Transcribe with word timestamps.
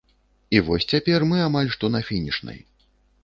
І 0.55 0.61
вось 0.69 0.87
цяпер 0.93 1.27
мы 1.31 1.37
амаль 1.49 1.69
што 1.75 1.85
на 1.97 2.01
фінішнай. 2.09 2.59